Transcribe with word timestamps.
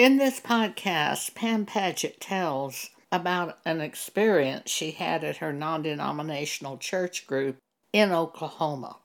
In 0.00 0.16
this 0.16 0.40
podcast, 0.40 1.34
Pam 1.34 1.66
Paget 1.66 2.22
tells 2.22 2.88
about 3.12 3.58
an 3.66 3.82
experience 3.82 4.70
she 4.70 4.92
had 4.92 5.22
at 5.22 5.36
her 5.36 5.52
non 5.52 5.82
denominational 5.82 6.78
church 6.78 7.26
group 7.26 7.58
in 7.92 8.10
Oklahoma. 8.10 8.96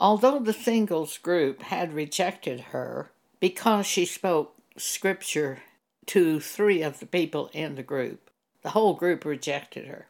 Although 0.00 0.40
the 0.40 0.52
singles 0.52 1.16
group 1.18 1.62
had 1.62 1.92
rejected 1.92 2.58
her 2.72 3.12
because 3.38 3.86
she 3.86 4.04
spoke 4.04 4.56
scripture 4.76 5.62
to 6.06 6.40
three 6.40 6.82
of 6.82 6.98
the 6.98 7.06
people 7.06 7.48
in 7.52 7.76
the 7.76 7.84
group, 7.84 8.30
the 8.62 8.70
whole 8.70 8.94
group 8.94 9.24
rejected 9.24 9.86
her. 9.86 10.08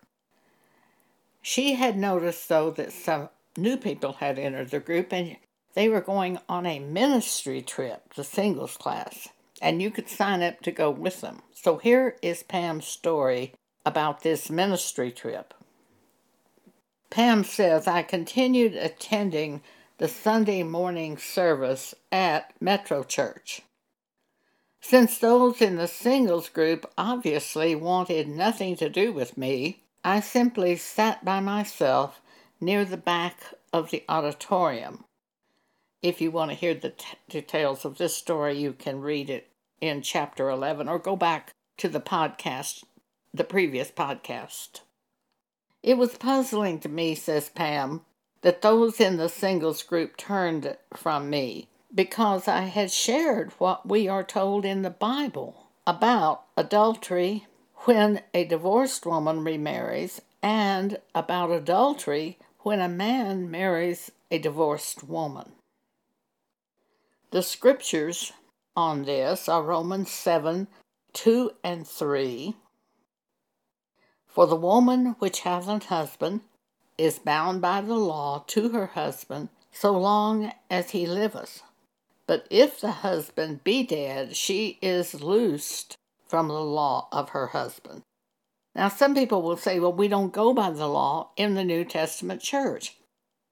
She 1.42 1.74
had 1.74 1.98
noticed, 1.98 2.48
though, 2.48 2.70
that 2.70 2.90
some 2.90 3.28
new 3.54 3.76
people 3.76 4.14
had 4.14 4.38
entered 4.38 4.70
the 4.70 4.80
group 4.80 5.12
and 5.12 5.36
they 5.74 5.90
were 5.90 6.00
going 6.00 6.38
on 6.48 6.64
a 6.64 6.78
ministry 6.78 7.60
trip, 7.60 8.14
the 8.14 8.24
singles 8.24 8.78
class, 8.78 9.28
and 9.64 9.80
you 9.80 9.90
could 9.90 10.10
sign 10.10 10.42
up 10.42 10.60
to 10.60 10.70
go 10.70 10.90
with 10.90 11.22
them. 11.22 11.40
So 11.54 11.78
here 11.78 12.16
is 12.20 12.42
Pam's 12.42 12.86
story 12.86 13.54
about 13.86 14.20
this 14.20 14.50
ministry 14.50 15.10
trip. 15.10 15.54
Pam 17.08 17.44
says, 17.44 17.88
I 17.88 18.02
continued 18.02 18.74
attending 18.74 19.62
the 19.96 20.06
Sunday 20.06 20.62
morning 20.62 21.16
service 21.16 21.94
at 22.12 22.52
Metro 22.60 23.04
Church. 23.04 23.62
Since 24.82 25.16
those 25.16 25.62
in 25.62 25.76
the 25.76 25.88
singles 25.88 26.50
group 26.50 26.84
obviously 26.98 27.74
wanted 27.74 28.28
nothing 28.28 28.76
to 28.76 28.90
do 28.90 29.14
with 29.14 29.38
me, 29.38 29.82
I 30.04 30.20
simply 30.20 30.76
sat 30.76 31.24
by 31.24 31.40
myself 31.40 32.20
near 32.60 32.84
the 32.84 32.98
back 32.98 33.38
of 33.72 33.90
the 33.90 34.04
auditorium. 34.10 35.04
If 36.02 36.20
you 36.20 36.30
want 36.30 36.50
to 36.50 36.54
hear 36.54 36.74
the 36.74 36.90
t- 36.90 37.06
details 37.30 37.86
of 37.86 37.96
this 37.96 38.14
story, 38.14 38.58
you 38.58 38.74
can 38.74 39.00
read 39.00 39.30
it 39.30 39.48
in 39.80 40.02
chapter 40.02 40.48
11 40.48 40.88
or 40.88 40.98
go 40.98 41.16
back 41.16 41.52
to 41.78 41.88
the 41.88 42.00
podcast, 42.00 42.84
the 43.32 43.44
previous 43.44 43.90
podcast. 43.90 44.80
It 45.82 45.98
was 45.98 46.16
puzzling 46.16 46.80
to 46.80 46.88
me, 46.88 47.14
says 47.14 47.50
Pam, 47.50 48.02
that 48.42 48.62
those 48.62 49.00
in 49.00 49.16
the 49.16 49.28
singles 49.28 49.82
group 49.82 50.16
turned 50.16 50.76
from 50.94 51.28
me 51.28 51.68
because 51.94 52.48
I 52.48 52.62
had 52.62 52.90
shared 52.90 53.52
what 53.58 53.88
we 53.88 54.08
are 54.08 54.24
told 54.24 54.64
in 54.64 54.82
the 54.82 54.90
Bible 54.90 55.68
about 55.86 56.44
adultery 56.56 57.46
when 57.84 58.22
a 58.32 58.44
divorced 58.44 59.04
woman 59.04 59.44
remarries 59.44 60.20
and 60.42 60.98
about 61.14 61.50
adultery 61.50 62.38
when 62.60 62.80
a 62.80 62.88
man 62.88 63.50
marries 63.50 64.10
a 64.30 64.38
divorced 64.38 65.04
woman. 65.04 65.52
The 67.30 67.42
scriptures 67.42 68.32
on 68.76 69.04
this 69.04 69.48
are 69.48 69.62
Romans 69.62 70.10
7 70.10 70.68
2 71.12 71.50
and 71.62 71.86
3. 71.86 72.56
For 74.26 74.46
the 74.46 74.56
woman 74.56 75.14
which 75.20 75.40
hath 75.40 75.68
an 75.68 75.80
husband 75.80 76.40
is 76.98 77.18
bound 77.18 77.60
by 77.60 77.80
the 77.80 77.94
law 77.94 78.44
to 78.48 78.70
her 78.70 78.86
husband 78.86 79.48
so 79.70 79.92
long 79.92 80.52
as 80.70 80.90
he 80.90 81.06
liveth. 81.06 81.62
But 82.26 82.46
if 82.50 82.80
the 82.80 82.90
husband 82.90 83.64
be 83.64 83.84
dead, 83.84 84.36
she 84.36 84.78
is 84.80 85.22
loosed 85.22 85.96
from 86.26 86.48
the 86.48 86.54
law 86.54 87.08
of 87.12 87.30
her 87.30 87.48
husband. 87.48 88.02
Now, 88.74 88.88
some 88.88 89.14
people 89.14 89.42
will 89.42 89.56
say, 89.56 89.78
well, 89.78 89.92
we 89.92 90.08
don't 90.08 90.32
go 90.32 90.52
by 90.52 90.70
the 90.70 90.88
law 90.88 91.30
in 91.36 91.54
the 91.54 91.64
New 91.64 91.84
Testament 91.84 92.40
church. 92.40 92.96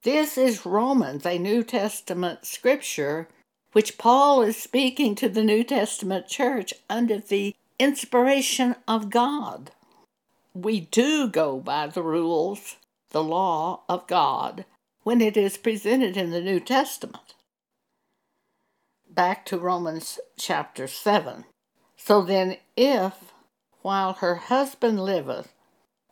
This 0.03 0.37
is 0.37 0.67
Romans, 0.67 1.25
a 1.25 1.39
New 1.39 1.63
Testament 1.63 2.45
scripture, 2.45 3.29
which 3.73 3.99
Paul 3.99 4.43
is 4.43 4.57
speaking 4.57 5.15
to 5.17 5.29
the 5.29 5.43
New 5.43 5.65
Testament 5.65 6.29
church 6.29 6.75
under 6.89 7.19
the 7.19 7.55
inspiration 7.79 8.77
of 8.87 9.11
God. 9.11 9.73
We 10.55 10.81
do 10.81 11.29
go 11.29 11.59
by 11.59 11.87
the 11.87 12.03
rules, 12.03 12.77
the 13.11 13.23
law 13.23 13.83
of 13.89 14.07
God, 14.07 14.65
when 15.03 15.21
it 15.21 15.37
is 15.37 15.57
presented 15.57 16.17
in 16.17 16.31
the 16.31 16.41
New 16.41 16.61
Testament. 16.61 17.35
Back 19.09 19.45
to 19.47 19.59
Romans 19.59 20.21
chapter 20.39 20.87
7. 20.87 21.45
So 21.97 22.23
then, 22.23 22.59
if 22.77 23.33
while 23.83 24.15
her 24.15 24.37
husband 24.37 25.03
liveth, 25.03 25.53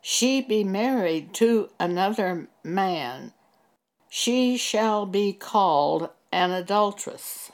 she 0.01 0.41
be 0.41 0.63
married 0.63 1.33
to 1.35 1.69
another 1.79 2.47
man, 2.63 3.33
she 4.09 4.57
shall 4.57 5.05
be 5.05 5.31
called 5.31 6.09
an 6.31 6.51
adulteress. 6.51 7.51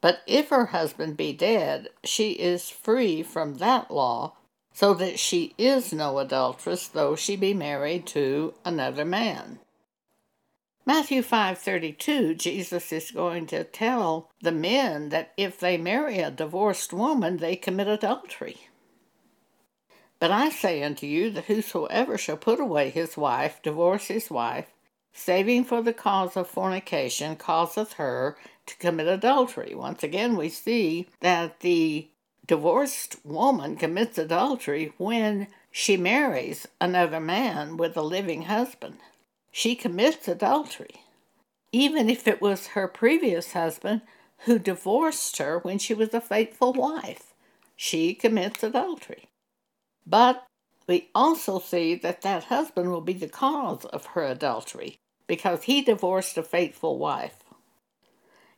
But 0.00 0.20
if 0.26 0.50
her 0.50 0.66
husband 0.66 1.16
be 1.16 1.32
dead, 1.32 1.88
she 2.04 2.32
is 2.32 2.70
free 2.70 3.22
from 3.22 3.54
that 3.54 3.90
law, 3.90 4.34
so 4.72 4.94
that 4.94 5.18
she 5.18 5.54
is 5.58 5.92
no 5.92 6.18
adulteress, 6.18 6.86
though 6.88 7.16
she 7.16 7.34
be 7.34 7.52
married 7.52 8.06
to 8.06 8.54
another 8.64 9.04
man. 9.04 9.58
Matthew 10.86 11.20
5:32 11.20 12.34
Jesus 12.38 12.92
is 12.92 13.10
going 13.10 13.46
to 13.48 13.62
tell 13.64 14.30
the 14.40 14.52
men 14.52 15.10
that 15.10 15.32
if 15.36 15.60
they 15.60 15.76
marry 15.76 16.20
a 16.20 16.30
divorced 16.30 16.94
woman 16.94 17.36
they 17.36 17.56
commit 17.56 17.88
adultery. 17.88 18.68
But 20.18 20.30
I 20.30 20.48
say 20.48 20.82
unto 20.82 21.06
you 21.06 21.30
that 21.32 21.44
whosoever 21.44 22.16
shall 22.16 22.38
put 22.38 22.58
away 22.58 22.88
his 22.88 23.16
wife, 23.16 23.60
divorce 23.62 24.06
his 24.06 24.30
wife, 24.30 24.66
saving 25.18 25.64
for 25.64 25.82
the 25.82 25.92
cause 25.92 26.36
of 26.36 26.48
fornication, 26.48 27.36
causeth 27.36 27.94
her 27.94 28.36
to 28.66 28.76
commit 28.78 29.08
adultery. 29.08 29.74
Once 29.74 30.02
again, 30.02 30.36
we 30.36 30.48
see 30.48 31.08
that 31.20 31.60
the 31.60 32.08
divorced 32.46 33.16
woman 33.24 33.76
commits 33.76 34.16
adultery 34.16 34.92
when 34.96 35.48
she 35.70 35.96
marries 35.96 36.66
another 36.80 37.20
man 37.20 37.76
with 37.76 37.96
a 37.96 38.02
living 38.02 38.42
husband. 38.42 38.96
She 39.50 39.74
commits 39.74 40.28
adultery, 40.28 41.02
even 41.72 42.08
if 42.08 42.26
it 42.26 42.40
was 42.40 42.68
her 42.68 42.88
previous 42.88 43.52
husband 43.52 44.02
who 44.44 44.58
divorced 44.58 45.36
her 45.38 45.58
when 45.58 45.78
she 45.78 45.94
was 45.94 46.14
a 46.14 46.20
faithful 46.20 46.72
wife. 46.72 47.34
She 47.76 48.14
commits 48.14 48.62
adultery. 48.62 49.28
But 50.06 50.46
we 50.86 51.10
also 51.14 51.58
see 51.58 51.96
that 51.96 52.22
that 52.22 52.44
husband 52.44 52.90
will 52.90 53.02
be 53.02 53.12
the 53.12 53.28
cause 53.28 53.84
of 53.84 54.06
her 54.06 54.24
adultery 54.24 54.98
because 55.28 55.64
he 55.64 55.82
divorced 55.82 56.36
a 56.36 56.42
faithful 56.42 56.98
wife. 56.98 57.44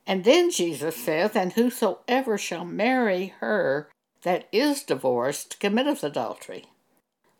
And 0.06 0.24
then 0.24 0.50
Jesus 0.50 0.96
says, 0.96 1.36
And 1.36 1.52
whosoever 1.52 2.38
shall 2.38 2.64
marry 2.64 3.34
her 3.40 3.90
that 4.22 4.48
is 4.50 4.82
divorced 4.82 5.60
committeth 5.60 6.02
adultery. 6.02 6.64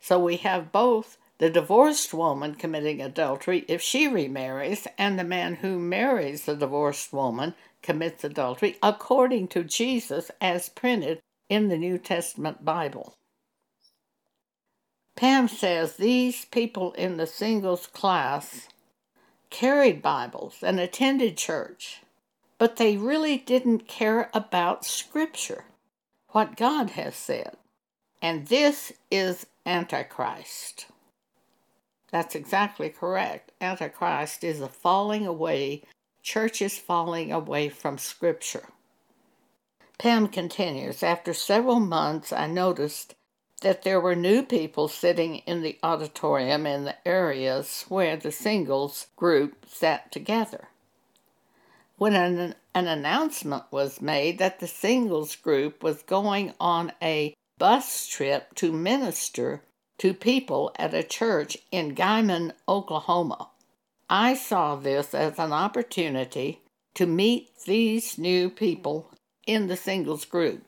So 0.00 0.18
we 0.18 0.36
have 0.38 0.72
both 0.72 1.16
the 1.38 1.48
divorced 1.50 2.12
woman 2.12 2.54
committing 2.54 3.00
adultery 3.00 3.64
if 3.66 3.80
she 3.80 4.06
remarries, 4.06 4.86
and 4.98 5.18
the 5.18 5.24
man 5.24 5.56
who 5.56 5.78
marries 5.78 6.44
the 6.44 6.54
divorced 6.54 7.14
woman 7.14 7.54
commits 7.82 8.24
adultery 8.24 8.76
according 8.82 9.48
to 9.48 9.64
Jesus 9.64 10.30
as 10.41 10.68
printed 10.68 11.20
in 11.48 11.68
the 11.68 11.78
New 11.78 11.97
Testament 11.97 12.64
Bible. 12.64 13.16
Pam 15.16 15.48
says 15.48 15.97
these 15.97 16.44
people 16.44 16.92
in 16.92 17.16
the 17.16 17.26
singles 17.26 17.86
class 17.86 18.68
carried 19.50 20.00
Bibles 20.00 20.59
and 20.62 20.81
attended 20.81 21.37
church, 21.37 22.00
but 22.59 22.77
they 22.77 22.97
really 22.97 23.37
didn't 23.37 23.88
care 23.88 24.31
about 24.33 24.84
Scripture, 24.84 25.65
what 26.28 26.56
God 26.56 26.91
has 26.91 27.15
said. 27.16 27.56
And 28.22 28.47
this 28.47 28.93
is 29.10 29.47
Antichrist. 29.66 30.87
That's 32.10 32.34
exactly 32.34 32.89
correct. 32.89 33.53
Antichrist 33.60 34.43
is 34.44 34.60
a 34.60 34.69
falling 34.69 35.27
away, 35.27 35.83
church 36.22 36.60
is 36.60 36.78
falling 36.78 37.33
away 37.33 37.69
from 37.69 37.99
Scripture. 37.99 38.66
Pam 39.98 40.28
continues 40.28 41.03
After 41.03 41.34
several 41.34 41.78
months, 41.78 42.33
I 42.33 42.47
noticed 42.47 43.15
that 43.60 43.83
there 43.83 44.01
were 44.01 44.16
new 44.16 44.42
people 44.42 44.89
sitting 44.89 45.36
in 45.39 45.62
the 45.62 45.78
auditorium 45.83 46.66
in 46.66 46.84
the 46.84 47.09
areas 47.09 47.84
where 47.89 48.16
the 48.16 48.33
singles 48.33 49.07
group 49.16 49.66
sat 49.66 50.10
together. 50.10 50.68
When 51.97 52.15
an, 52.15 52.54
an 52.74 52.89
announcement 52.89 53.65
was 53.71 54.01
made 54.01 54.39
that 54.39 54.60
the 54.60 54.66
singles 54.66 55.36
group 55.36 55.83
was 55.83 56.03
going 56.03 56.54
on 56.59 56.92
a 57.03 57.34
bus 57.59 58.07
trip 58.07 58.54
to 58.54 58.72
minister 58.72 59.62
to 59.98 60.15
people 60.15 60.72
at 60.77 60.95
a 60.95 61.03
church 61.03 61.59
in 61.71 61.95
Guymon, 61.95 62.53
Oklahoma, 62.66 63.51
I 64.09 64.34
saw 64.34 64.77
this 64.77 65.15
as 65.15 65.39
an 65.39 65.53
opportunity 65.53 66.62
to 66.95 67.04
meet 67.04 67.51
these 67.66 68.16
new 68.16 68.48
people 68.48 69.12
in 69.47 69.66
the 69.66 69.77
singles 69.77 70.24
group. 70.24 70.65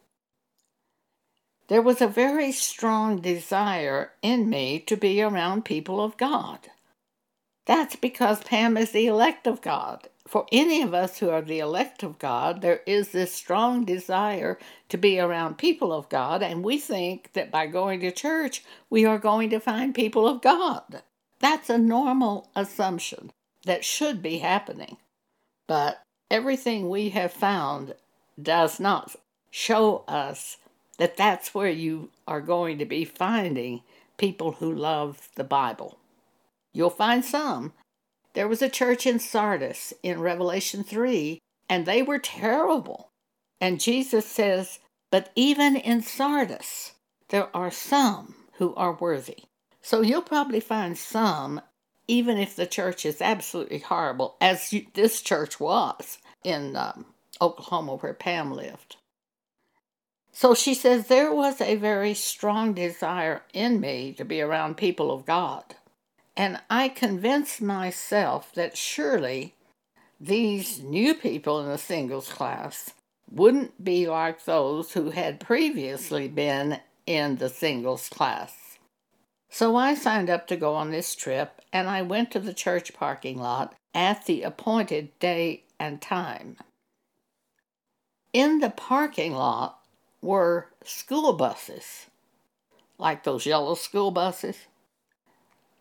There 1.73 1.81
was 1.81 2.03
a 2.03 2.07
very 2.07 2.53
strong 2.53 3.23
desire 3.23 4.13
in 4.21 4.51
me 4.51 4.79
to 4.81 4.95
be 4.95 5.23
around 5.23 5.65
people 5.65 6.05
of 6.05 6.19
God. 6.19 6.69
That's 7.65 7.97
because 7.97 8.45
Pam 8.45 8.77
is 8.77 8.91
the 8.91 9.07
elect 9.07 9.47
of 9.47 9.63
God, 9.63 10.09
for 10.29 10.45
any 10.53 10.83
of 10.83 10.93
us 10.93 11.19
who 11.19 11.31
are 11.31 11.41
the 11.41 11.61
elect 11.61 12.03
of 12.03 12.19
God, 12.19 12.61
there 12.61 12.83
is 12.87 13.13
this 13.13 13.33
strong 13.33 13.87
desire 13.87 14.59
to 14.91 14.99
be 14.99 15.19
around 15.19 15.57
people 15.57 15.95
of 15.95 16.11
God, 16.11 16.43
and 16.43 16.63
we 16.63 16.77
think 16.77 17.33
that 17.33 17.51
by 17.51 17.67
going 17.69 18.01
to 18.01 18.13
church, 18.13 18.63
we 18.91 19.07
are 19.07 19.17
going 19.17 19.49
to 19.49 19.59
find 19.59 19.95
people 19.95 20.29
of 20.29 20.43
God. 20.43 21.03
That's 21.41 21.71
a 21.71 21.79
normal 21.79 22.51
assumption 22.55 23.33
that 23.65 23.83
should 23.83 24.21
be 24.21 24.41
happening. 24.41 24.99
But 25.67 26.03
everything 26.31 26.91
we 26.91 27.09
have 27.09 27.33
found 27.33 27.95
does 28.39 28.79
not 28.79 29.17
show 29.51 30.05
us 30.07 30.59
that 31.03 31.17
that's 31.17 31.53
where 31.53 31.69
you 31.69 32.11
are 32.29 32.41
going 32.41 32.79
to 32.79 32.85
be 32.85 33.05
finding 33.05 33.81
people 34.19 34.53
who 34.53 34.73
love 34.73 35.29
the 35.35 35.43
Bible. 35.43 35.99
You'll 36.73 36.91
find 36.91 37.25
some. 37.25 37.73
There 38.35 38.47
was 38.47 38.63
a 38.63 38.69
church 38.69 39.05
in 39.05 39.19
Sardis 39.19 39.93
in 40.05 40.21
Revelation 40.21 40.85
3, 40.85 41.41
and 41.69 41.87
they 41.87 42.03
were 42.03 42.21
terrible. 42.21 43.09
And 43.61 43.81
Jesus 43.81 44.27
says, 44.27 44.79
But 45.11 45.33
even 45.35 45.75
in 45.75 46.03
Sardis, 46.03 46.93
there 47.31 47.49
are 47.53 47.73
some 47.73 48.37
who 48.59 48.73
are 48.77 48.93
worthy. 48.93 49.43
So 49.81 50.03
you'll 50.03 50.23
probably 50.23 50.61
find 50.61 50.97
some, 50.97 51.61
even 52.07 52.39
if 52.39 52.55
the 52.55 52.65
church 52.65 53.05
is 53.05 53.21
absolutely 53.21 53.81
horrible, 53.81 54.37
as 54.41 54.73
you, 54.73 54.87
this 54.95 55.21
church 55.21 55.59
was 55.59 56.19
in 56.45 56.77
um, 56.77 57.07
Oklahoma 57.41 57.97
where 57.97 58.15
Pam 58.15 58.53
lived. 58.53 58.99
So 60.33 60.55
she 60.55 60.75
says, 60.75 61.07
There 61.07 61.33
was 61.33 61.61
a 61.61 61.77
very 61.77 62.15
strong 62.15 62.73
desire 62.73 63.43
in 63.53 63.81
me 63.81 64.13
to 64.15 64.25
be 64.25 64.41
around 64.41 64.77
people 64.77 65.13
of 65.13 65.27
God. 65.27 65.77
And 66.37 66.61
I 66.71 66.89
convinced 66.89 67.61
myself 67.61 68.53
that 68.55 68.77
surely 68.77 69.55
these 70.19 70.81
new 70.81 71.15
people 71.15 71.61
in 71.61 71.69
the 71.69 71.79
singles 71.79 72.29
class 72.31 72.95
wouldn't 73.31 73.85
be 73.85 74.07
like 74.07 74.45
those 74.45 74.93
who 74.93 75.11
had 75.11 75.41
previously 75.41 76.29
been 76.29 76.81
in 77.07 77.37
the 77.37 77.49
singles 77.49 78.09
class. 78.09 78.79
So 79.51 79.77
I 79.77 79.95
signed 79.95 80.31
up 80.31 80.47
to 80.47 80.57
go 80.57 80.75
on 80.75 80.91
this 80.91 81.15
trip 81.15 81.61
and 81.73 81.89
I 81.89 82.03
went 82.03 82.31
to 82.31 82.41
the 82.41 82.55
church 82.55 82.95
parking 82.95 83.39
lot 83.39 83.75
at 83.95 84.25
the 84.25 84.43
appointed 84.43 85.19
day 85.19 85.65
and 85.79 86.01
time. 86.01 86.57
In 88.33 88.61
the 88.61 88.71
parking 88.71 89.35
lot 89.35 89.82
were 90.23 90.69
school 90.85 91.33
buses, 91.35 92.07
like 92.97 93.25
those 93.25 93.45
yellow 93.45 93.75
school 93.75 94.11
buses, 94.11 94.57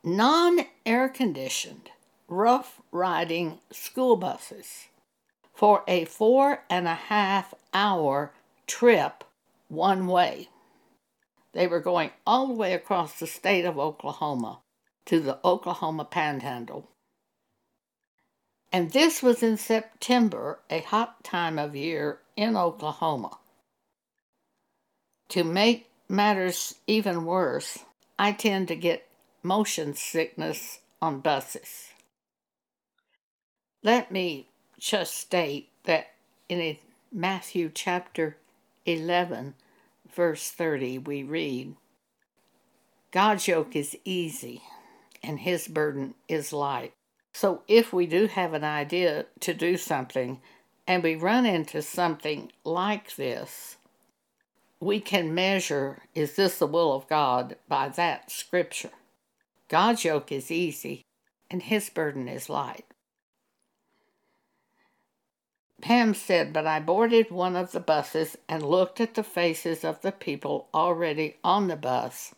non 0.04 0.60
air 0.86 1.08
conditioned, 1.08 1.92
rough 2.28 2.82
riding 2.92 3.60
school 3.72 4.18
buses 4.18 4.88
for 5.54 5.84
a 5.88 6.06
four 6.06 6.64
and 6.70 6.88
a 6.88 6.96
half 6.96 7.54
hour 7.74 8.34
trip 8.66 9.24
one 9.68 10.08
way. 10.08 10.50
They 11.54 11.68
were 11.68 11.80
going 11.82 12.12
all 12.26 12.48
the 12.48 12.54
way 12.54 12.74
across 12.74 13.20
the 13.20 13.28
state 13.28 13.66
of 13.66 13.78
Oklahoma 13.78 14.60
to 15.06 15.20
the 15.20 15.40
Oklahoma 15.46 16.06
Panhandle. 16.06 16.90
And 18.72 18.92
this 18.92 19.22
was 19.22 19.44
in 19.44 19.58
September, 19.58 20.60
a 20.70 20.80
hot 20.80 21.24
time 21.24 21.60
of 21.60 21.76
year 21.76 22.20
in 22.38 22.56
Oklahoma. 22.56 23.38
To 25.31 25.45
make 25.45 25.89
matters 26.10 26.75
even 26.88 27.24
worse, 27.24 27.80
I 28.19 28.33
tend 28.33 28.68
to 28.68 28.75
get 28.75 29.07
motion 29.42 29.94
sickness 29.94 30.80
on 31.01 31.22
buses. 31.22 31.92
Let 33.81 34.12
me 34.12 34.50
just 34.78 35.16
state 35.16 35.69
that 35.86 36.07
in 36.50 36.75
Matthew 37.13 37.72
chapter 37.74 38.36
11, 38.86 39.54
verse 40.13 40.51
30, 40.51 40.98
we 40.98 41.24
read 41.24 41.77
God's 43.13 43.48
yoke 43.48 43.74
is 43.74 43.98
easy 44.04 44.62
and 45.24 45.39
his 45.39 45.69
burden 45.69 46.13
is 46.27 46.51
light. 46.51 46.92
So 47.31 47.62
if 47.69 47.94
we 47.94 48.06
do 48.06 48.27
have 48.27 48.54
an 48.54 48.66
idea 48.66 49.27
to 49.39 49.54
do 49.54 49.77
something 49.77 50.42
and 50.86 51.01
we 51.01 51.16
run 51.16 51.45
into 51.45 51.81
something 51.81 52.51
like 52.66 53.16
this, 53.16 53.77
we 54.81 55.00
can 55.00 55.33
measure 55.33 56.00
is 56.16 56.36
this 56.36 56.57
the 56.57 56.66
will 56.66 56.94
of 56.94 57.07
God 57.07 57.56
by 57.69 57.88
that 57.89 58.31
scripture. 58.31 58.89
God's 59.69 60.04
yoke 60.04 60.31
is 60.31 60.51
easy 60.51 61.04
and 61.50 61.62
his 61.62 61.89
burden 61.89 62.28
is 62.28 62.50
light. 62.50 62.86
Pam 65.81 66.13
said, 66.13 66.51
but 66.51 66.68
I 66.68 66.80
boarded 66.80 67.31
one 67.31 67.56
of 67.56 67.72
the 67.72 67.80
buses 67.80 68.38
and 68.50 68.63
looked 68.63 69.00
at 69.00 69.13
the 69.13 69.24
faces 69.24 69.83
of 69.83 70.01
the 70.01 70.12
people 70.12 70.68
already 70.74 71.38
on 71.44 71.68
the 71.68 71.75
bus. 71.75 72.34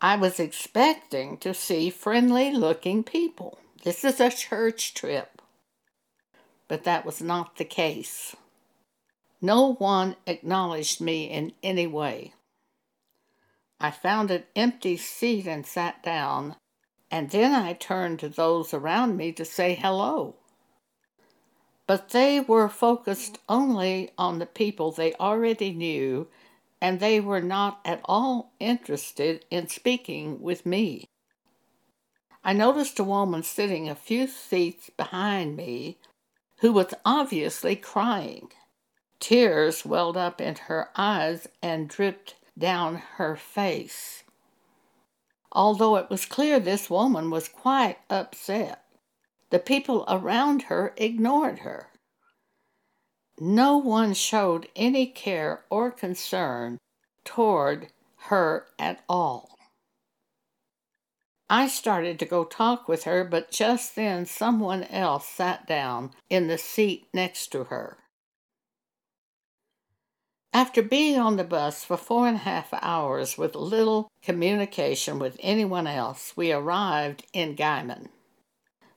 I 0.00 0.16
was 0.16 0.40
expecting 0.40 1.38
to 1.38 1.54
see 1.54 1.90
friendly 1.90 2.50
looking 2.52 3.02
people. 3.02 3.58
This 3.82 4.04
is 4.04 4.20
a 4.20 4.30
church 4.30 4.94
trip. 4.94 5.40
But 6.68 6.84
that 6.84 7.04
was 7.04 7.20
not 7.22 7.56
the 7.56 7.64
case. 7.64 8.34
No 9.42 9.74
one 9.74 10.16
acknowledged 10.26 11.02
me 11.02 11.24
in 11.24 11.52
any 11.62 11.86
way. 11.86 12.32
I 13.78 13.90
found 13.90 14.30
an 14.30 14.44
empty 14.56 14.96
seat 14.96 15.46
and 15.46 15.66
sat 15.66 16.02
down, 16.02 16.56
and 17.10 17.28
then 17.28 17.52
I 17.52 17.74
turned 17.74 18.20
to 18.20 18.30
those 18.30 18.72
around 18.72 19.18
me 19.18 19.32
to 19.32 19.44
say 19.44 19.74
hello 19.74 20.36
but 21.86 22.10
they 22.10 22.40
were 22.40 22.68
focused 22.68 23.38
only 23.48 24.10
on 24.16 24.38
the 24.38 24.46
people 24.46 24.92
they 24.92 25.12
already 25.14 25.72
knew, 25.72 26.28
and 26.80 27.00
they 27.00 27.20
were 27.20 27.40
not 27.42 27.80
at 27.84 28.00
all 28.04 28.52
interested 28.58 29.44
in 29.50 29.68
speaking 29.68 30.40
with 30.40 30.64
me. 30.64 31.04
I 32.44 32.52
noticed 32.52 32.98
a 32.98 33.04
woman 33.04 33.42
sitting 33.42 33.88
a 33.88 33.94
few 33.94 34.26
seats 34.26 34.90
behind 34.96 35.56
me 35.56 35.98
who 36.60 36.72
was 36.72 36.94
obviously 37.04 37.76
crying. 37.76 38.50
Tears 39.22 39.86
welled 39.86 40.16
up 40.16 40.40
in 40.40 40.56
her 40.66 40.88
eyes 40.96 41.46
and 41.62 41.88
dripped 41.88 42.34
down 42.58 42.96
her 42.96 43.36
face. 43.36 44.24
Although 45.52 45.94
it 45.94 46.10
was 46.10 46.26
clear 46.26 46.58
this 46.58 46.90
woman 46.90 47.30
was 47.30 47.48
quite 47.48 47.98
upset. 48.10 48.82
The 49.50 49.60
people 49.60 50.04
around 50.08 50.62
her 50.62 50.92
ignored 50.96 51.60
her. 51.60 51.90
No 53.38 53.76
one 53.76 54.12
showed 54.12 54.68
any 54.74 55.06
care 55.06 55.66
or 55.70 55.92
concern 55.92 56.78
toward 57.24 57.92
her 58.26 58.66
at 58.76 59.04
all. 59.08 59.56
I 61.48 61.68
started 61.68 62.18
to 62.18 62.26
go 62.26 62.42
talk 62.42 62.88
with 62.88 63.04
her, 63.04 63.22
but 63.22 63.52
just 63.52 63.94
then 63.94 64.26
someone 64.26 64.82
else 64.82 65.28
sat 65.28 65.68
down 65.68 66.10
in 66.28 66.48
the 66.48 66.58
seat 66.58 67.06
next 67.14 67.52
to 67.52 67.64
her. 67.64 68.01
After 70.54 70.82
being 70.82 71.18
on 71.18 71.36
the 71.36 71.44
bus 71.44 71.82
for 71.82 71.96
four 71.96 72.28
and 72.28 72.36
a 72.36 72.40
half 72.40 72.74
hours 72.74 73.38
with 73.38 73.54
little 73.54 74.10
communication 74.22 75.18
with 75.18 75.38
anyone 75.40 75.86
else, 75.86 76.34
we 76.36 76.52
arrived 76.52 77.24
in 77.32 77.56
Guymon. 77.56 78.10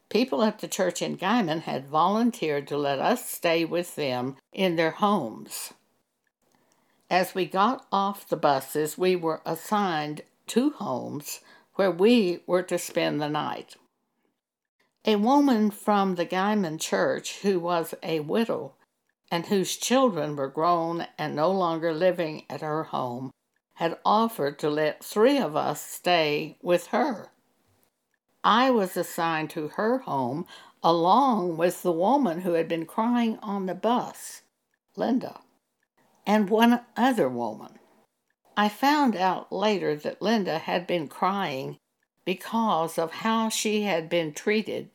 People 0.10 0.44
at 0.44 0.60
the 0.60 0.68
church 0.68 1.02
in 1.02 1.16
Guymon 1.16 1.62
had 1.62 1.88
volunteered 1.88 2.68
to 2.68 2.78
let 2.78 3.00
us 3.00 3.30
stay 3.30 3.64
with 3.64 3.96
them 3.96 4.36
in 4.52 4.76
their 4.76 4.92
homes. 4.92 5.74
As 7.10 7.34
we 7.34 7.46
got 7.46 7.86
off 7.92 8.28
the 8.28 8.36
buses, 8.36 8.98
we 8.98 9.16
were 9.16 9.42
assigned 9.46 10.24
two 10.48 10.72
homes 10.72 11.40
where 11.76 11.92
we 11.92 12.42
were 12.46 12.64
to 12.64 12.78
spend 12.78 13.22
the 13.22 13.30
night. 13.30 13.76
A 15.06 15.16
woman 15.16 15.72
from 15.72 16.16
the 16.16 16.26
Guymon 16.26 16.80
church 16.80 17.40
who 17.42 17.60
was 17.60 17.94
a 18.04 18.20
widow 18.22 18.74
and 19.32 19.48
whose 19.48 19.78
children 19.78 20.36
were 20.36 20.48
grown 20.48 21.08
and 21.18 21.36
no 21.36 21.52
longer 21.52 21.94
living 21.94 22.46
at 22.50 22.62
her 22.62 22.84
home 22.84 23.32
had 23.76 23.98
offered 24.06 24.58
to 24.60 24.70
let 24.70 25.04
three 25.04 25.38
of 25.38 25.56
us 25.56 25.82
stay 25.82 26.58
with 26.62 26.88
her. 26.88 27.32
I 28.44 28.72
was 28.72 28.96
assigned 28.96 29.50
to 29.52 29.70
her 29.70 30.00
home 30.00 30.46
along 30.84 31.58
with 31.58 31.82
the 31.82 31.92
woman 31.92 32.42
who 32.42 32.54
had 32.54 32.68
been 32.68 32.86
crying 32.86 33.40
on 33.42 33.66
the 33.66 33.74
bus, 33.74 34.44
Linda, 34.96 35.42
and 36.28 36.50
one 36.50 36.82
other 36.96 37.28
woman. 37.28 37.80
I 38.56 38.70
found 38.70 39.16
out 39.16 39.52
later 39.52 39.96
that 39.96 40.22
Linda 40.22 40.60
had 40.60 40.88
been 40.88 41.08
crying 41.08 41.80
because 42.24 42.98
of 42.98 43.12
how 43.12 43.50
she 43.50 43.82
had 43.82 44.10
been 44.10 44.34
treated 44.34 44.92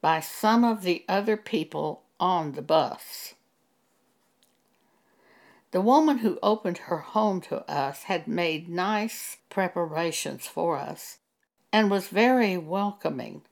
by 0.00 0.20
some 0.20 0.64
of 0.64 0.82
the 0.82 1.04
other 1.08 1.36
people 1.36 2.02
on 2.20 2.52
the 2.52 2.62
bus. 2.62 3.34
The 5.70 5.80
woman 5.82 6.18
who 6.18 6.38
opened 6.42 6.78
her 6.78 6.98
home 6.98 7.40
to 7.42 7.70
us 7.70 8.04
had 8.04 8.26
made 8.26 8.68
nice 8.68 9.36
preparations 9.50 10.46
for 10.46 10.78
us 10.78 11.18
and 11.72 11.90
was 11.90 12.08
very 12.08 12.56
welcoming. 12.56 13.42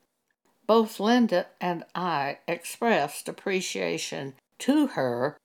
both 0.66 0.98
Linda 0.98 1.46
and 1.60 1.84
I 1.94 2.38
expressed 2.48 3.28
appreciation 3.28 4.34
to 4.60 4.88
her 4.88 5.38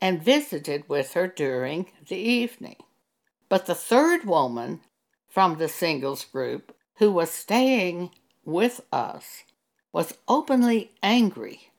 and 0.00 0.22
visited 0.22 0.88
with 0.88 1.14
her 1.14 1.28
during 1.28 1.86
the 2.08 2.16
evening. 2.16 2.76
But 3.48 3.66
the 3.66 3.74
third 3.74 4.24
woman 4.24 4.80
from 5.28 5.58
the 5.58 5.68
singles 5.68 6.24
group 6.24 6.74
who 6.96 7.10
was 7.12 7.30
staying 7.30 8.10
with 8.44 8.80
us 8.92 9.44
was 9.92 10.18
openly 10.28 10.90
angry 11.02 11.70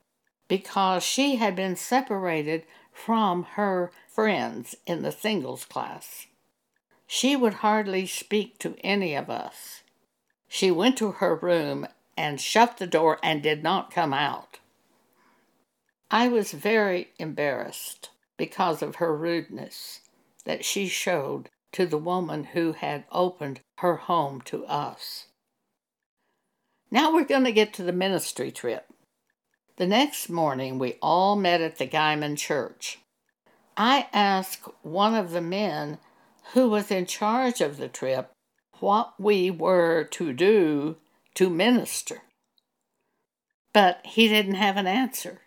because 0.48 1.02
she 1.02 1.36
had 1.36 1.56
been 1.56 1.76
separated 1.76 2.64
from 2.96 3.44
her 3.54 3.92
friends 4.08 4.74
in 4.86 5.02
the 5.02 5.12
singles 5.12 5.64
class. 5.64 6.26
She 7.06 7.36
would 7.36 7.54
hardly 7.54 8.06
speak 8.06 8.58
to 8.60 8.74
any 8.82 9.14
of 9.14 9.28
us. 9.28 9.82
She 10.48 10.70
went 10.70 10.96
to 10.98 11.12
her 11.12 11.36
room 11.36 11.86
and 12.16 12.40
shut 12.40 12.78
the 12.78 12.86
door 12.86 13.18
and 13.22 13.42
did 13.42 13.62
not 13.62 13.92
come 13.92 14.14
out. 14.14 14.58
I 16.10 16.28
was 16.28 16.52
very 16.52 17.10
embarrassed 17.18 18.10
because 18.36 18.82
of 18.82 18.96
her 18.96 19.14
rudeness 19.14 20.00
that 20.44 20.64
she 20.64 20.88
showed 20.88 21.50
to 21.72 21.86
the 21.86 21.98
woman 21.98 22.44
who 22.44 22.72
had 22.72 23.04
opened 23.12 23.60
her 23.78 23.96
home 23.96 24.40
to 24.46 24.64
us. 24.64 25.26
Now 26.90 27.12
we're 27.12 27.24
going 27.24 27.44
to 27.44 27.52
get 27.52 27.74
to 27.74 27.82
the 27.82 27.92
ministry 27.92 28.50
trip. 28.50 28.86
The 29.76 29.86
next 29.86 30.30
morning, 30.30 30.78
we 30.78 30.96
all 31.02 31.36
met 31.36 31.60
at 31.60 31.76
the 31.76 31.86
Guymon 31.86 32.38
Church. 32.38 32.98
I 33.76 34.06
asked 34.10 34.70
one 34.80 35.14
of 35.14 35.32
the 35.32 35.42
men 35.42 35.98
who 36.54 36.70
was 36.70 36.90
in 36.90 37.04
charge 37.04 37.60
of 37.60 37.76
the 37.76 37.88
trip 37.88 38.32
what 38.80 39.12
we 39.18 39.50
were 39.50 40.04
to 40.12 40.32
do 40.32 40.96
to 41.34 41.50
minister. 41.50 42.22
But 43.74 44.00
he 44.06 44.28
didn't 44.28 44.54
have 44.54 44.78
an 44.78 44.86
answer. 44.86 45.42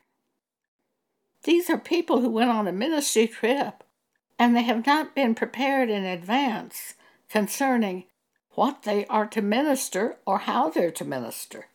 These 1.43 1.67
are 1.71 1.79
people 1.79 2.21
who 2.21 2.29
went 2.29 2.51
on 2.51 2.67
a 2.67 2.71
ministry 2.71 3.27
trip 3.27 3.83
and 4.37 4.55
they 4.55 4.61
have 4.61 4.85
not 4.85 5.15
been 5.15 5.33
prepared 5.33 5.89
in 5.89 6.05
advance 6.05 6.93
concerning 7.29 8.05
what 8.51 8.83
they 8.83 9.07
are 9.07 9.25
to 9.27 9.41
minister 9.41 10.17
or 10.27 10.39
how 10.39 10.69
they're 10.69 10.91
to 10.91 11.05
minister. 11.05 11.65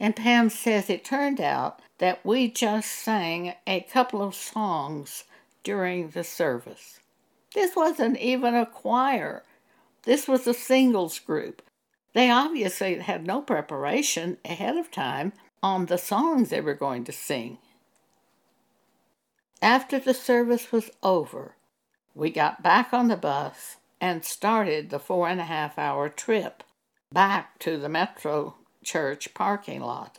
And 0.00 0.16
Pam 0.16 0.50
says 0.50 0.90
it 0.90 1.04
turned 1.04 1.40
out 1.40 1.80
that 1.98 2.24
we 2.24 2.50
just 2.50 2.90
sang 2.90 3.54
a 3.66 3.80
couple 3.80 4.22
of 4.22 4.34
songs 4.34 5.24
during 5.62 6.10
the 6.10 6.24
service. 6.24 7.00
This 7.54 7.76
wasn't 7.76 8.18
even 8.18 8.54
a 8.54 8.66
choir, 8.66 9.44
this 10.02 10.28
was 10.28 10.46
a 10.46 10.54
singles 10.54 11.18
group. 11.18 11.62
They 12.12 12.30
obviously 12.30 12.98
had 12.98 13.26
no 13.26 13.40
preparation 13.40 14.38
ahead 14.44 14.76
of 14.76 14.90
time 14.90 15.32
on 15.62 15.86
the 15.86 15.98
songs 15.98 16.50
they 16.50 16.60
were 16.60 16.74
going 16.74 17.04
to 17.04 17.12
sing. 17.12 17.58
After 19.62 19.98
the 19.98 20.14
service 20.14 20.70
was 20.70 20.90
over, 21.02 21.56
we 22.14 22.30
got 22.30 22.62
back 22.62 22.92
on 22.92 23.08
the 23.08 23.16
bus 23.16 23.76
and 24.00 24.24
started 24.24 24.90
the 24.90 24.98
four 24.98 25.26
and 25.28 25.40
a 25.40 25.44
half 25.44 25.78
hour 25.78 26.08
trip 26.08 26.62
back 27.10 27.58
to 27.60 27.78
the 27.78 27.88
Metro 27.88 28.56
Church 28.84 29.34
parking 29.34 29.80
lot. 29.80 30.18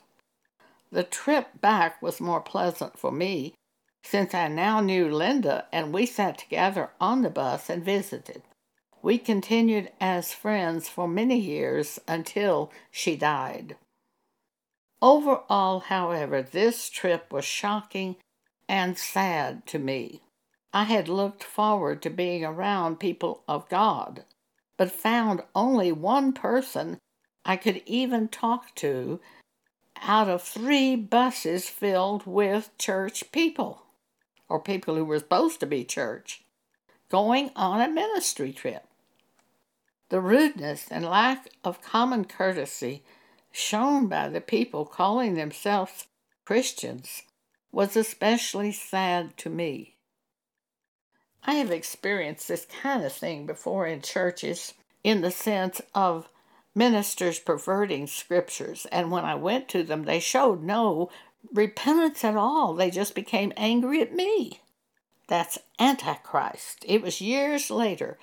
The 0.91 1.03
trip 1.03 1.61
back 1.61 2.01
was 2.01 2.19
more 2.19 2.41
pleasant 2.41 2.97
for 2.97 3.11
me 3.11 3.55
since 4.03 4.33
I 4.33 4.47
now 4.47 4.81
knew 4.81 5.09
Linda 5.09 5.65
and 5.71 5.93
we 5.93 6.05
sat 6.05 6.37
together 6.37 6.91
on 6.99 7.21
the 7.21 7.29
bus 7.29 7.69
and 7.69 7.83
visited. 7.83 8.43
We 9.01 9.17
continued 9.17 9.91
as 9.99 10.33
friends 10.33 10.89
for 10.89 11.07
many 11.07 11.37
years 11.37 11.99
until 12.07 12.71
she 12.91 13.15
died. 13.15 13.77
Overall, 15.01 15.81
however, 15.81 16.41
this 16.41 16.89
trip 16.89 17.31
was 17.31 17.45
shocking 17.45 18.15
and 18.67 18.97
sad 18.97 19.65
to 19.67 19.79
me. 19.79 20.21
I 20.73 20.85
had 20.85 21.07
looked 21.07 21.43
forward 21.43 22.01
to 22.01 22.09
being 22.09 22.43
around 22.43 22.99
people 22.99 23.43
of 23.47 23.69
God, 23.69 24.25
but 24.77 24.91
found 24.91 25.43
only 25.53 25.91
one 25.91 26.33
person 26.33 26.97
I 27.45 27.57
could 27.57 27.83
even 27.85 28.27
talk 28.27 28.73
to 28.75 29.19
out 30.01 30.27
of 30.27 30.41
three 30.41 30.95
buses 30.95 31.69
filled 31.69 32.25
with 32.25 32.75
church 32.79 33.31
people, 33.31 33.83
or 34.49 34.59
people 34.59 34.95
who 34.95 35.05
were 35.05 35.19
supposed 35.19 35.59
to 35.59 35.67
be 35.67 35.83
church, 35.83 36.43
going 37.09 37.51
on 37.55 37.81
a 37.81 37.87
ministry 37.87 38.51
trip. 38.51 38.87
The 40.09 40.21
rudeness 40.21 40.87
and 40.89 41.05
lack 41.05 41.49
of 41.63 41.81
common 41.81 42.25
courtesy 42.25 43.03
shown 43.51 44.07
by 44.07 44.27
the 44.29 44.41
people 44.41 44.85
calling 44.85 45.35
themselves 45.35 46.07
Christians 46.45 47.23
was 47.71 47.95
especially 47.95 48.71
sad 48.71 49.37
to 49.37 49.49
me. 49.49 49.95
I 51.43 51.55
have 51.55 51.71
experienced 51.71 52.47
this 52.47 52.65
kind 52.65 53.03
of 53.03 53.13
thing 53.13 53.45
before 53.45 53.85
in 53.85 54.01
churches 54.01 54.73
in 55.03 55.21
the 55.21 55.31
sense 55.31 55.81
of 55.93 56.27
ministers 56.75 57.39
perverting 57.39 58.05
scriptures, 58.05 58.85
and 58.91 59.09
when 59.09 59.25
I 59.25 59.35
went 59.35 59.69
to 59.69 59.83
them, 59.83 60.03
they 60.03 60.19
showed 60.19 60.61
no 60.61 61.09
repentance 61.53 62.23
at 62.23 62.35
all. 62.35 62.73
They 62.73 62.91
just 62.91 63.15
became 63.15 63.53
angry 63.55 64.01
at 64.01 64.13
me. 64.13 64.59
That's 65.27 65.57
Antichrist. 65.79 66.85
It 66.87 67.01
was 67.01 67.21
years 67.21 67.71
later 67.71 68.19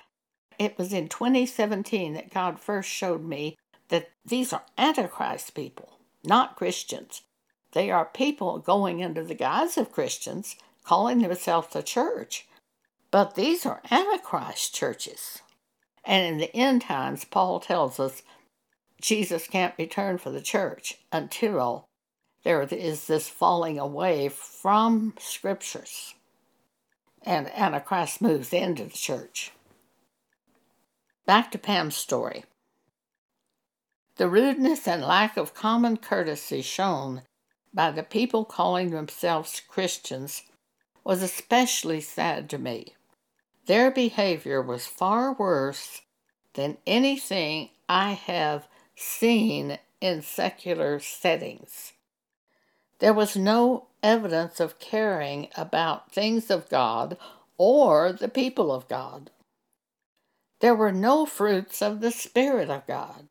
it 0.59 0.77
was 0.77 0.93
in 0.93 1.09
2017 1.09 2.13
that 2.13 2.33
God 2.33 2.59
first 2.59 2.89
showed 2.89 3.23
me 3.23 3.57
that 3.89 4.09
these 4.25 4.53
are 4.53 4.63
Antichrist 4.77 5.53
people, 5.53 5.97
not 6.23 6.55
Christians. 6.55 7.23
They 7.71 7.89
are 7.89 8.05
people 8.05 8.59
going 8.59 9.03
under 9.03 9.23
the 9.23 9.35
guise 9.35 9.77
of 9.77 9.91
Christians, 9.91 10.55
calling 10.83 11.19
themselves 11.19 11.75
a 11.75 11.83
church. 11.83 12.47
But 13.11 13.35
these 13.35 13.65
are 13.65 13.81
Antichrist 13.89 14.73
churches. 14.73 15.41
And 16.05 16.25
in 16.25 16.37
the 16.37 16.55
end 16.55 16.83
times, 16.83 17.25
Paul 17.25 17.59
tells 17.59 17.99
us 17.99 18.21
Jesus 19.03 19.47
can't 19.47 19.73
return 19.77 20.17
for 20.17 20.29
the 20.29 20.41
church 20.41 20.97
until 21.11 21.89
there 22.45 22.61
is 22.61 23.05
this 23.07 23.27
falling 23.27 23.77
away 23.77 24.29
from 24.29 25.13
scriptures. 25.19 26.15
And 27.21 27.51
Antichrist 27.53 28.21
moves 28.21 28.53
into 28.53 28.85
the 28.85 28.91
church. 28.91 29.51
Back 31.25 31.51
to 31.51 31.57
Pam's 31.57 31.97
story. 31.97 32.45
The 34.15 34.29
rudeness 34.29 34.87
and 34.87 35.01
lack 35.01 35.35
of 35.35 35.53
common 35.53 35.97
courtesy 35.97 36.61
shown 36.61 37.23
by 37.73 37.91
the 37.91 38.03
people 38.03 38.45
calling 38.45 38.91
themselves 38.91 39.61
Christians 39.67 40.43
was 41.03 41.21
especially 41.21 41.99
sad 41.99 42.49
to 42.51 42.57
me. 42.57 42.95
Their 43.65 43.91
behavior 43.91 44.61
was 44.61 44.85
far 44.85 45.33
worse 45.33 46.03
than 46.53 46.77
anything 46.87 47.71
I 47.89 48.11
have 48.11 48.69
seen 48.95 49.79
in 50.01 50.21
secular 50.21 50.99
settings. 50.99 51.93
There 52.99 53.13
was 53.13 53.35
no 53.35 53.87
evidence 54.01 54.59
of 54.59 54.79
caring 54.79 55.47
about 55.55 56.11
things 56.11 56.49
of 56.49 56.69
God 56.69 57.17
or 57.57 58.11
the 58.11 58.27
people 58.27 58.71
of 58.71 58.87
God. 58.87 59.31
There 60.59 60.75
were 60.75 60.91
no 60.91 61.25
fruits 61.25 61.81
of 61.81 61.99
the 61.99 62.11
Spirit 62.11 62.69
of 62.69 62.87
God. 62.87 63.27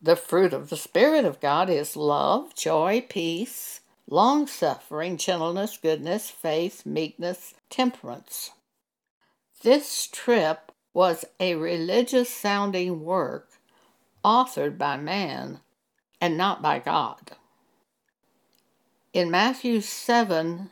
The 0.00 0.16
fruit 0.16 0.52
of 0.52 0.70
the 0.70 0.76
Spirit 0.76 1.24
of 1.24 1.40
God 1.40 1.70
is 1.70 1.96
love, 1.96 2.54
joy, 2.54 3.04
peace, 3.08 3.80
long 4.08 4.46
suffering, 4.46 5.16
gentleness, 5.16 5.76
goodness, 5.76 6.30
faith, 6.30 6.84
meekness, 6.84 7.54
temperance. 7.70 8.50
This 9.62 10.06
trip 10.06 10.72
was 10.92 11.24
a 11.38 11.54
religious 11.54 12.28
sounding 12.28 13.04
work 13.04 13.51
authored 14.24 14.78
by 14.78 14.96
man 14.96 15.60
and 16.20 16.36
not 16.36 16.62
by 16.62 16.78
God. 16.78 17.32
In 19.12 19.30
Matthew 19.30 19.80
7, 19.80 20.70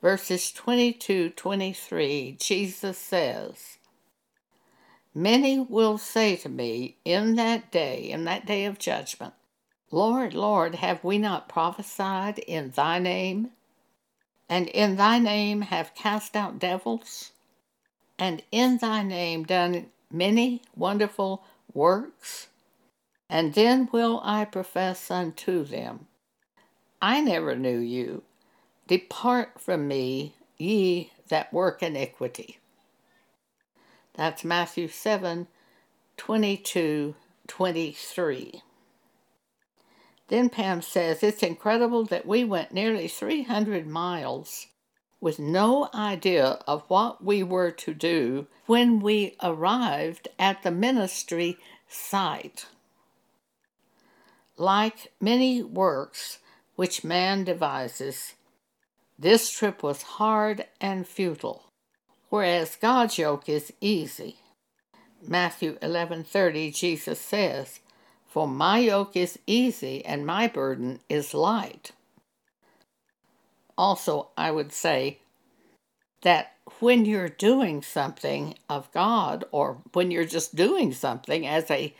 verses 0.00 0.52
22 0.52 1.30
23, 1.30 2.36
Jesus 2.38 2.98
says, 2.98 3.78
Many 5.14 5.58
will 5.58 5.98
say 5.98 6.36
to 6.36 6.48
me 6.48 6.96
in 7.04 7.36
that 7.36 7.70
day, 7.70 8.10
in 8.10 8.24
that 8.24 8.46
day 8.46 8.64
of 8.64 8.78
judgment, 8.78 9.34
Lord, 9.90 10.32
Lord, 10.32 10.76
have 10.76 11.04
we 11.04 11.18
not 11.18 11.50
prophesied 11.50 12.38
in 12.38 12.70
thy 12.70 12.98
name? 12.98 13.50
And 14.48 14.68
in 14.68 14.96
thy 14.96 15.18
name 15.18 15.62
have 15.62 15.94
cast 15.94 16.34
out 16.34 16.58
devils? 16.58 17.32
And 18.18 18.42
in 18.50 18.78
thy 18.78 19.02
name 19.02 19.44
done 19.44 19.86
many 20.10 20.62
wonderful 20.74 21.44
works? 21.74 22.48
And 23.32 23.54
then 23.54 23.88
will 23.90 24.20
I 24.22 24.44
profess 24.44 25.10
unto 25.10 25.64
them, 25.64 26.06
I 27.00 27.22
never 27.22 27.56
knew 27.56 27.78
you. 27.78 28.24
Depart 28.86 29.58
from 29.58 29.88
me, 29.88 30.34
ye 30.58 31.12
that 31.30 31.50
work 31.50 31.82
iniquity. 31.82 32.58
That's 34.12 34.44
Matthew 34.44 34.86
7 34.86 35.46
22 36.18 37.14
23. 37.48 38.62
Then 40.28 40.50
Pam 40.50 40.82
says, 40.82 41.22
It's 41.22 41.42
incredible 41.42 42.04
that 42.04 42.26
we 42.26 42.44
went 42.44 42.74
nearly 42.74 43.08
300 43.08 43.86
miles 43.86 44.66
with 45.22 45.38
no 45.38 45.88
idea 45.94 46.58
of 46.66 46.84
what 46.88 47.24
we 47.24 47.42
were 47.42 47.70
to 47.70 47.94
do 47.94 48.46
when 48.66 49.00
we 49.00 49.38
arrived 49.42 50.28
at 50.38 50.62
the 50.62 50.70
ministry 50.70 51.56
site. 51.88 52.66
Like 54.56 55.12
many 55.20 55.62
works 55.62 56.38
which 56.76 57.04
man 57.04 57.44
devises, 57.44 58.34
this 59.18 59.50
trip 59.50 59.82
was 59.82 60.02
hard 60.02 60.66
and 60.80 61.06
futile, 61.06 61.64
whereas 62.28 62.76
God's 62.76 63.18
yoke 63.18 63.48
is 63.48 63.72
easy. 63.80 64.36
Matthew 65.26 65.78
11:30 65.80 66.70
Jesus 66.72 67.20
says, 67.20 67.80
"For 68.26 68.48
my 68.48 68.78
yoke 68.78 69.16
is 69.16 69.38
easy 69.46 70.04
and 70.04 70.26
my 70.26 70.48
burden 70.48 71.00
is 71.08 71.34
light." 71.34 71.92
Also, 73.78 74.28
I 74.36 74.50
would 74.50 74.72
say 74.72 75.18
that 76.22 76.56
when 76.80 77.04
you're 77.04 77.28
doing 77.28 77.82
something 77.82 78.56
of 78.68 78.90
God 78.92 79.44
or 79.50 79.82
when 79.92 80.10
you're 80.10 80.24
just 80.24 80.54
doing 80.54 80.92
something 80.92 81.46
as 81.46 81.70
a 81.70 81.94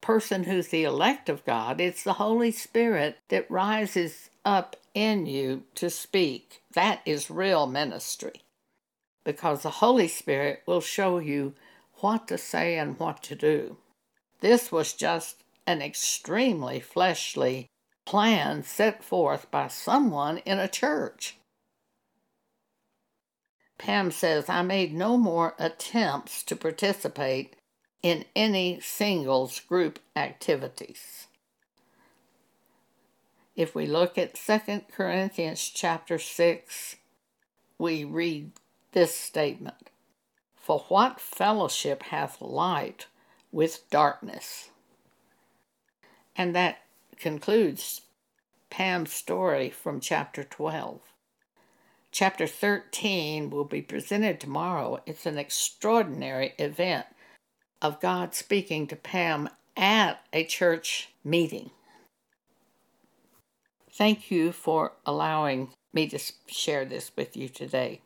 person 0.00 0.44
who's 0.44 0.68
the 0.68 0.84
elect 0.84 1.28
of 1.28 1.44
God, 1.44 1.80
it's 1.80 2.04
the 2.04 2.14
Holy 2.14 2.50
Spirit 2.50 3.18
that 3.28 3.50
rises 3.50 4.30
up 4.44 4.76
in 4.94 5.26
you 5.26 5.64
to 5.74 5.90
speak. 5.90 6.62
That 6.74 7.00
is 7.04 7.30
real 7.30 7.66
ministry 7.66 8.42
because 9.24 9.62
the 9.62 9.70
Holy 9.70 10.08
Spirit 10.08 10.62
will 10.66 10.80
show 10.80 11.18
you 11.18 11.54
what 12.00 12.28
to 12.28 12.38
say 12.38 12.78
and 12.78 12.98
what 12.98 13.22
to 13.24 13.34
do. 13.34 13.76
This 14.40 14.72
was 14.72 14.92
just 14.92 15.42
an 15.66 15.82
extremely 15.82 16.80
fleshly 16.80 17.66
plan 18.06 18.62
set 18.62 19.04
forth 19.04 19.50
by 19.50 19.68
someone 19.68 20.38
in 20.38 20.58
a 20.58 20.66
church. 20.68 21.36
Pam 23.76 24.10
says, 24.10 24.48
I 24.48 24.62
made 24.62 24.94
no 24.94 25.16
more 25.16 25.54
attempts 25.58 26.42
to 26.44 26.56
participate 26.56 27.54
in 28.02 28.24
any 28.36 28.80
singles 28.80 29.60
group 29.60 29.98
activities. 30.14 31.26
If 33.56 33.74
we 33.74 33.86
look 33.86 34.16
at 34.16 34.34
2 34.34 34.82
Corinthians 34.92 35.60
chapter 35.74 36.18
6, 36.18 36.96
we 37.76 38.04
read 38.04 38.52
this 38.92 39.14
statement 39.14 39.90
For 40.54 40.80
what 40.88 41.20
fellowship 41.20 42.04
hath 42.04 42.40
light 42.40 43.06
with 43.50 43.90
darkness? 43.90 44.70
And 46.36 46.54
that 46.54 46.78
concludes 47.16 48.02
Pam's 48.70 49.12
story 49.12 49.70
from 49.70 49.98
chapter 49.98 50.44
12. 50.44 51.00
Chapter 52.12 52.46
13 52.46 53.50
will 53.50 53.64
be 53.64 53.82
presented 53.82 54.38
tomorrow. 54.38 55.02
It's 55.04 55.26
an 55.26 55.36
extraordinary 55.36 56.54
event 56.58 57.06
of 57.80 58.00
God 58.00 58.34
speaking 58.34 58.86
to 58.88 58.96
Pam 58.96 59.48
at 59.76 60.20
a 60.32 60.44
church 60.44 61.10
meeting. 61.24 61.70
Thank 63.92 64.30
you 64.30 64.52
for 64.52 64.92
allowing 65.04 65.70
me 65.92 66.08
to 66.08 66.18
share 66.46 66.84
this 66.84 67.10
with 67.16 67.36
you 67.36 67.48
today. 67.48 68.00